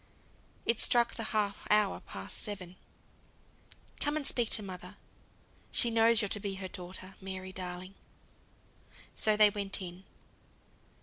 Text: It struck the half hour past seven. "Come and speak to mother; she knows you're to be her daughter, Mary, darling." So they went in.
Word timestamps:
It 0.65 0.79
struck 0.79 1.13
the 1.13 1.25
half 1.25 1.59
hour 1.69 1.99
past 1.99 2.39
seven. 2.39 2.75
"Come 3.99 4.17
and 4.17 4.25
speak 4.25 4.49
to 4.49 4.63
mother; 4.63 4.95
she 5.71 5.91
knows 5.91 6.23
you're 6.23 6.29
to 6.29 6.39
be 6.39 6.55
her 6.55 6.67
daughter, 6.67 7.13
Mary, 7.21 7.51
darling." 7.53 7.93
So 9.13 9.37
they 9.37 9.51
went 9.51 9.79
in. 9.79 10.03